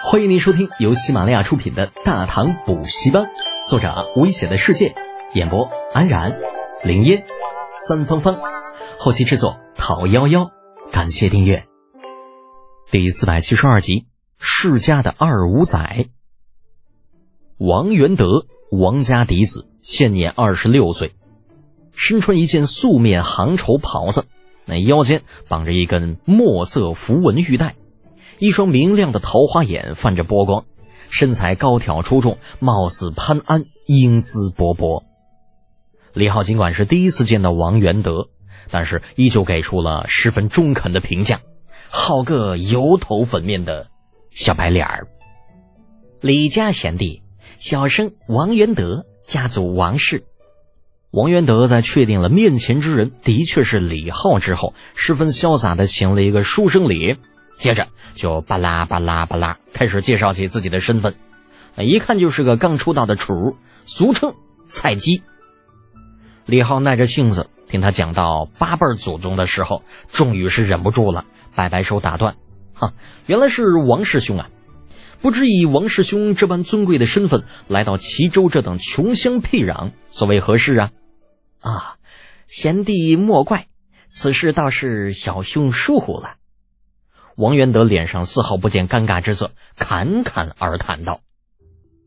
[0.00, 3.24] 欢迎您收听由喜马拉雅出品的《大唐补习班》，
[3.68, 4.94] 作者危险的世界，
[5.34, 6.38] 演播安然、
[6.84, 7.26] 林烟、
[7.72, 8.40] 三芳芳，
[8.96, 10.52] 后期制作陶幺幺。
[10.92, 11.66] 感谢订阅。
[12.92, 14.06] 第四百七十二集，
[14.38, 16.06] 世家的二五仔，
[17.58, 21.16] 王元德，王家嫡子，现年二十六岁，
[21.92, 24.26] 身穿一件素面杭绸袍子，
[24.64, 27.74] 那腰间绑着一根墨色符文玉带。
[28.38, 30.64] 一双明亮的桃花眼泛着波光，
[31.10, 35.02] 身材高挑出众，貌似潘安，英姿勃勃。
[36.12, 38.28] 李浩尽管是第一次见到王元德，
[38.70, 41.40] 但是依旧给出了十分中肯的评价，
[41.88, 43.88] 好个油头粉面的
[44.30, 45.08] 小白脸儿。
[46.20, 47.22] 李家贤弟，
[47.58, 50.24] 小生王元德，家族王氏。
[51.10, 57.16] 王元德在确定了面前之人的确是李浩之后，十分潇洒的行了一个书生礼。
[57.58, 61.16] 接着就巴拉巴拉巴拉开始介绍起自己的身份，
[61.76, 64.34] 一看就是个刚出道的雏，俗称
[64.68, 65.24] 菜鸡。
[66.46, 72.36] 李浩耐着性子听他讲到八辈祖宗的时候，终于是忍不住了，摆摆手打断
[72.74, 72.94] ：“哈，
[73.26, 74.48] 原来是王师兄啊！
[75.20, 80.90] 不知以王师兄这般尊贵的身份来到齐州这等穷乡僻壤，所谓何事啊？”
[81.60, 81.96] 啊，
[82.46, 83.66] 贤弟莫怪，
[84.08, 86.37] 此事倒是小兄疏忽了。
[87.38, 91.20] 王元德脸上丝毫不见尴尬之色，侃侃而谈道：“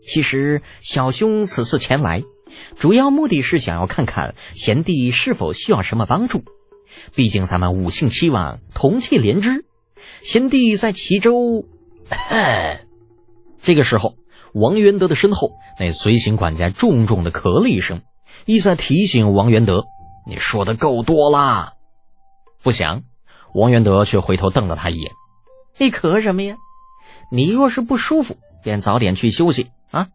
[0.00, 2.22] 其实小兄此次前来，
[2.76, 6.44] 主要目的是想要看看贤弟是否需要什么帮助。
[7.16, 9.66] 毕竟咱们五姓七王同气连枝，
[10.22, 11.66] 贤弟在齐州……”
[13.60, 14.14] 这个时候，
[14.54, 18.02] 王元德的身后，那随行管家重重的咳了一声，
[18.44, 19.86] 意在提醒王元德
[20.24, 21.72] ：“你说的够多啦。”
[22.62, 23.02] 不想。
[23.56, 25.12] 王元德却回头瞪了他一眼
[25.80, 26.56] ：“你咳什么呀？
[27.32, 30.08] 你若是不舒服，便早点去休息啊！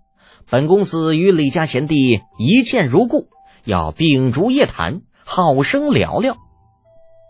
[0.48, 3.30] 本公子与李家贤弟一见如故，
[3.64, 6.38] 要秉烛夜谈，好生聊聊。”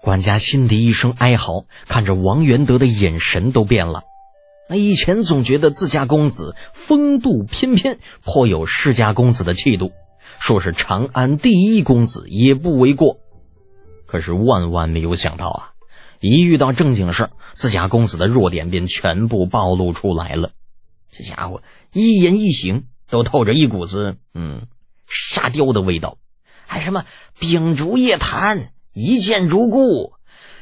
[0.03, 4.01] 管家心底一声哀嚎，看着王元德的眼神都变了。
[4.67, 9.93] 那以前总觉得自家公子风度翩翩，颇有世家公子的气度，
[10.39, 13.17] 说是长安第一公子也不为过。
[14.07, 15.70] 可是万万没有想到啊！
[16.29, 20.51] 一遇到正经事，自家公子的弱点便全部暴露出来了。
[21.11, 24.67] 这家伙一言一行都透着一股子嗯
[25.07, 26.17] 沙雕的味道，
[26.67, 27.05] 还什么
[27.39, 30.13] 秉烛夜谈，一见如故。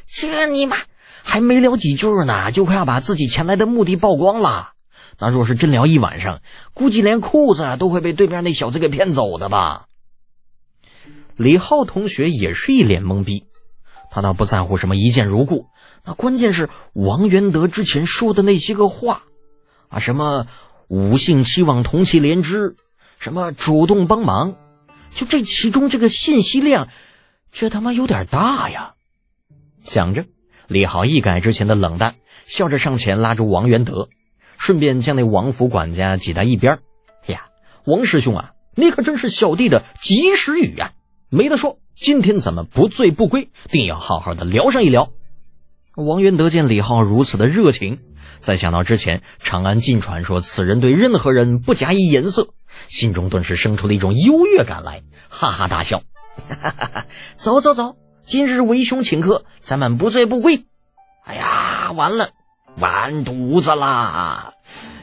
[0.07, 0.77] 这尼玛
[1.23, 4.71] 还没聊几句呢，就快要把自己前来的目的曝光了。
[5.19, 6.41] 那若是真聊一晚上，
[6.73, 9.87] 估计连裤子啊都会被对面那小子给骗走的吧？
[11.35, 13.48] 李浩同学也是一脸懵逼。
[14.11, 15.67] 他倒不在乎什么一见如故，
[16.05, 19.23] 那关键是王元德之前说的那些个话，
[19.87, 20.47] 啊，什么
[20.87, 22.75] 五姓七望同气连枝，
[23.19, 24.55] 什么主动帮忙，
[25.11, 26.87] 就这其中这个信息量，
[27.51, 28.93] 这他妈有点大呀！
[29.83, 30.25] 想着，
[30.67, 32.15] 李豪一改之前的冷淡，
[32.45, 34.09] 笑着上前拉住王元德，
[34.57, 36.79] 顺便将那王府管家挤到一边。
[37.27, 37.45] 哎呀，
[37.85, 40.93] 王师兄啊，你可真是小弟的及时雨啊，
[41.29, 41.77] 没得说。
[42.01, 45.09] 今天咱们不醉不归，定要好好的聊上一聊。
[45.97, 47.99] 王元德见李浩如此的热情，
[48.39, 52.53] 在想到之前长安禁传说此人对任何人不假以颜色，
[52.87, 56.03] 心中顿时生出了一种优越感来，哈哈大笑
[56.47, 57.05] ：“哈哈哈
[57.35, 60.63] 走走走，今日为兄请客，咱们不醉不归。”
[61.27, 62.29] 哎呀，完了，
[62.77, 64.53] 完犊子啦！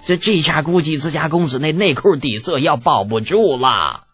[0.07, 4.06] 这这下估计自家公子那内裤底色要保不住了。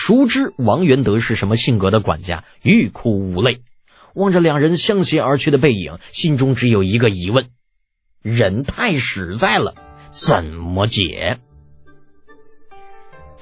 [0.00, 3.62] 熟知王元德是什么性格的管家，欲哭无泪，
[4.14, 7.48] 望着两人相携而去的背影，心中只有一个疑问：
[8.22, 9.74] 人太实在了，
[10.10, 11.40] 怎么解？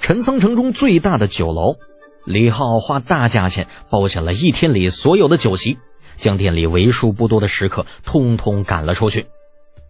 [0.00, 1.76] 陈仓城中最大的酒楼，
[2.24, 5.76] 李浩花大价钱包下了一天里所有的酒席，
[6.16, 9.26] 将店里为数不多的食客通通赶了出去。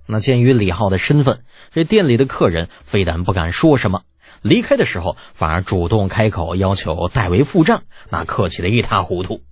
[0.09, 4.03] 那鉴于李浩的身份，这店里的客人非但不敢说什么。
[4.47, 9.43] 离开的时候，反而主动开口要求代为付账，那客气的一塌糊涂。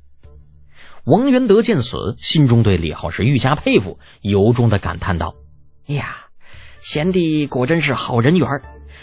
[1.05, 5.35] 王元德见此，心中对李浩是愈加佩服，由衷的感叹道
[5.85, 6.09] ：“呀，
[6.81, 8.49] 贤弟果真是好人缘，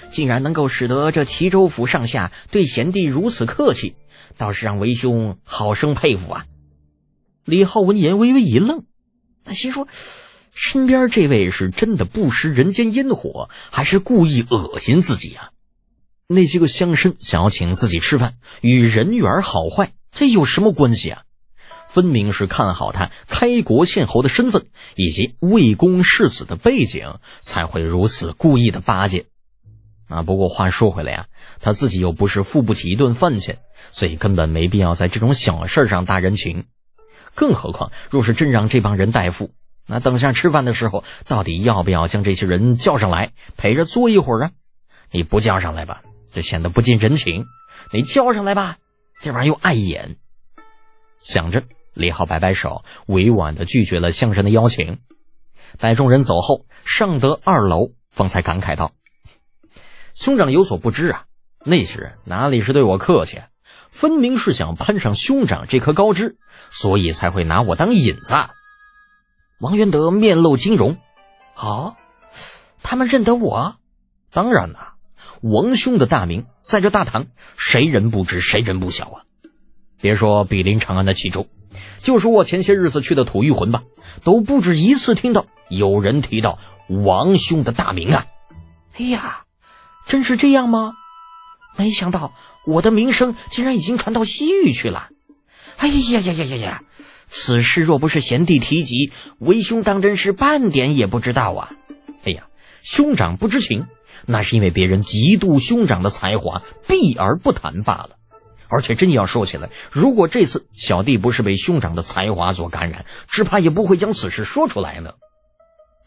[0.10, 3.96] 竟然能够使得这齐州府上下对贤弟如此客气，
[4.38, 6.46] 倒是让为兄好生佩服啊！”
[7.46, 8.86] 李浩闻言微微一愣，
[9.46, 9.88] 他心说：
[10.54, 15.52] 身边这位是真的不食人间烟火，还是故意恶心自己啊？
[16.34, 21.24] 那些个乡绅想要请自己吃饭，与人缘好坏这有什么关系啊？
[21.90, 29.26] 分明是看好他开国献侯的身份以及魏公世子的背景，才会如此故意的巴结。
[30.08, 31.26] 啊，不过话说回来呀，
[31.60, 33.60] 他自己又不是付不起一顿饭钱，
[33.92, 36.66] 所以根本没必要在这种小事上搭人情。
[37.36, 39.52] 更何况，若是真让这帮人代付，
[39.86, 44.52] 那等下吃饭的时候，到底要不要将这些人叫上来陪着坐一会儿啊？
[45.12, 47.44] 你不叫上来吧，就显得不近人情；
[47.92, 48.78] 你叫上来吧，
[49.22, 50.18] 这玩意儿又碍眼。
[51.20, 51.64] 想着，
[51.94, 55.00] 李浩摆摆手，委婉的拒绝了乡人的邀请。
[55.78, 58.94] 待众人走后，上得二楼，方才感慨道
[60.16, 61.26] ：“兄长有所不知啊，
[61.64, 63.42] 那些人哪里是对我客气？”
[63.92, 66.38] 分明是想攀上兄长这棵高枝，
[66.70, 68.34] 所以才会拿我当引子。
[69.60, 70.98] 王元德面露惊容，
[71.56, 71.98] 哦，
[72.82, 73.76] 他们认得我？
[74.32, 74.91] 当然了，
[75.42, 77.28] 王兄的大名在这大唐，
[77.58, 79.18] 谁人不知，谁人不晓啊！
[80.00, 81.48] 别说比邻长安的齐州，
[82.00, 83.84] 就是我前些日子去的吐谷浑吧，
[84.24, 88.28] 都不止一次听到有人提到王兄的大名啊！
[88.98, 89.44] 哎呀，
[90.06, 90.94] 真是这样吗？
[91.78, 92.34] 没想到。
[92.68, 95.10] 我的名声竟然已经传到西域去了！
[95.78, 96.84] 哎呀呀呀呀呀！
[97.28, 101.72] 此事若不是贤弟提及，为兄当真是半点也不知道啊！
[102.24, 102.44] 哎呀，
[102.82, 103.86] 兄长不知情，
[104.26, 108.18] 那是因为别人嫉妒兄长的才华，避而不谈罢了。
[108.68, 115.12] 而且真要说起来，如果这次小弟不是被兄长的才华所感染，只怕也不会将此事说出来呢。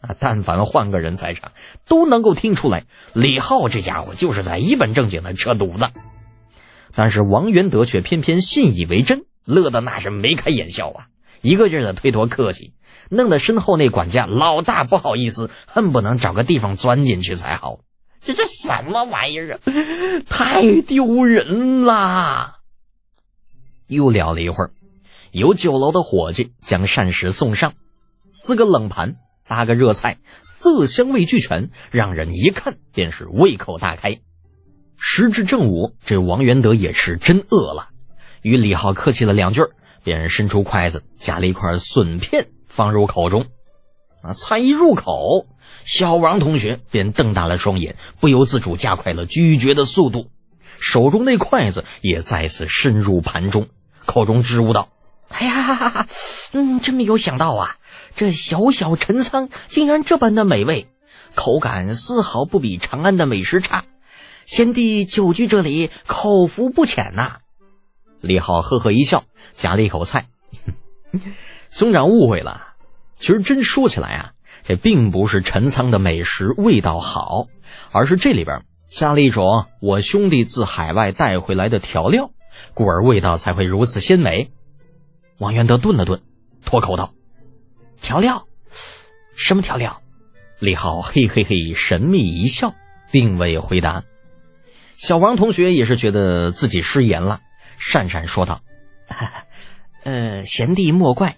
[0.01, 1.51] 啊，但凡换个人在场，
[1.87, 5.89] 都能够听出来，李浩这家伙就是在一本正经的扯犊子。
[6.95, 11.07] 但是王元德却偏偏信以为真，乐得那是眉开眼笑啊，
[11.41, 12.73] 一个劲儿的推脱客气，
[13.09, 17.79] 弄得身后那管家老大不好意思，恨不能找个地方钻进去才好。
[18.21, 19.59] 这这什么玩意儿啊？
[20.27, 22.55] 太丢人了！
[23.87, 24.71] 又聊了一会儿，
[25.31, 27.73] 有酒楼的伙计将膳食送上，
[28.33, 29.17] 四个冷盘，
[29.47, 34.21] 八个热菜，色香味俱全，让人一看便是胃口大开。
[34.97, 37.89] 时至正午，这王元德也是真饿了，
[38.41, 39.69] 与李浩客气了两句儿，
[40.05, 43.45] 便伸出筷子夹了一块笋片放入口中。
[44.21, 45.47] 啊，菜一入口，
[45.83, 50.31] 小王同学便瞪大了双眼，不由自主加快了咀嚼的速度，
[50.79, 53.67] 手中那筷子也再次伸入盘中，
[54.05, 54.89] 口中支吾道
[55.29, 56.07] ：“哎呀，
[56.53, 57.75] 嗯，真没有想到啊，
[58.15, 60.87] 这小小陈仓竟然这般的美味，
[61.35, 63.85] 口感丝毫不比长安的美食差。”
[64.47, 67.37] 先帝久居这里，口福不浅呐。
[68.25, 69.23] 李浩呵呵一笑，
[69.53, 70.27] 夹了一口菜。
[71.69, 72.73] 兄长误会了，
[73.15, 74.31] 其实真说起来啊，
[74.65, 77.47] 这并不是陈仓的美食味道好，
[77.91, 82.31] 而是这里边加了一种我兄弟自海外带回来的调料，
[82.73, 84.51] 故而味道才会如此鲜美。
[85.37, 86.21] 王元德顿了顿，
[86.65, 87.13] 脱口道
[88.01, 88.47] ：“调料？
[89.35, 90.01] 什么调料？”
[90.59, 92.73] 李浩嘿嘿嘿神秘一笑，
[93.11, 94.05] 并未回答。
[94.93, 97.41] 小王同学也是觉得自己失言了，
[97.79, 98.61] 讪讪说道
[100.03, 101.37] ：“呃，贤弟莫怪，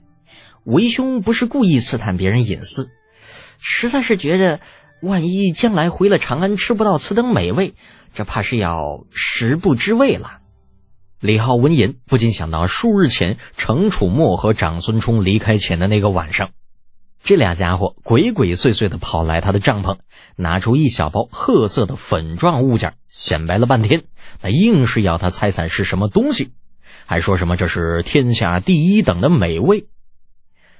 [0.63, 2.91] 为兄不是故意刺探别人隐私，
[3.59, 4.59] 实在是觉得，
[5.01, 7.75] 万一将来回了长安吃不到此等美味，
[8.13, 10.39] 这怕是要食不知味了。”
[11.19, 16.51] 李浩闻言不禁想到数日前程楚墨和长孙冲离开前的那个晚上。
[17.27, 19.97] 这俩家伙鬼鬼祟祟的跑来他的帐篷，
[20.37, 24.05] 拿出一小包褐色的粉状物件，显摆了半天，
[24.41, 26.53] 那硬是要他猜猜是什么东西，
[27.05, 29.89] 还说什么这是天下第一等的美味。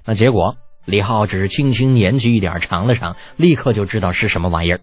[0.06, 4.80] 那结果李浩只是轻轻年纪一点尝了尝，立刻就知道是什么玩意儿，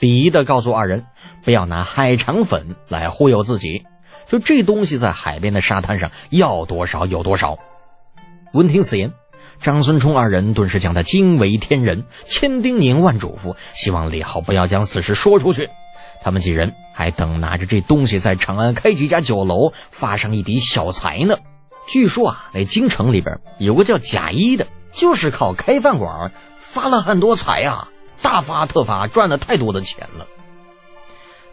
[0.00, 1.04] 鄙夷的告诉二人
[1.44, 3.84] 不要拿海肠粉来忽悠自己，
[4.28, 7.58] 就这东西在海边的沙滩上要多少有多少。
[8.54, 9.12] 闻听此言。
[9.62, 15.70] 张孙冲二人顿时将他惊为天人，千叮咛万嘱咐，希望李浩不要将此事说出去。
[16.20, 21.36] 他们几人还等拿着这东西在长安开几家酒楼，发上一笔小财呢。
[21.88, 27.88] 据说啊，那京城里边有个叫贾一的，就是靠开饭馆发了很多财啊，
[28.20, 30.26] 大发特发，赚了太多的钱了。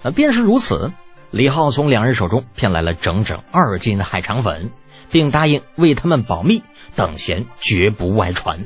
[0.02, 0.92] 那便是如此，
[1.30, 4.72] 李浩从两人手中骗来了整整二斤海肠粉。
[5.12, 6.64] 并答应为他们保密，
[6.96, 8.66] 等闲绝不外传。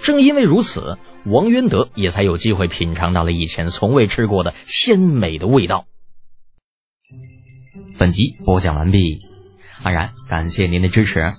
[0.00, 5.86] 正因为如此，王渊德也才有机会品尝到了以前从未吃过的鲜美的味道。
[7.98, 9.22] 本集播讲完毕，
[9.82, 11.32] 安然感谢您的支持。